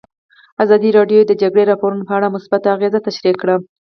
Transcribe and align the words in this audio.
ازادي 0.63 0.89
راډیو 0.97 1.21
د 1.25 1.27
د 1.29 1.33
جګړې 1.41 1.63
راپورونه 1.71 2.03
په 2.07 2.13
اړه 2.17 2.33
مثبت 2.35 2.61
اغېزې 2.75 2.99
تشریح 3.07 3.35
کړي. 3.41 3.55